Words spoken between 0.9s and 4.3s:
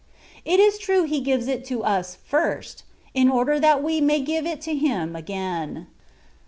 He gives it to us first, in order that we may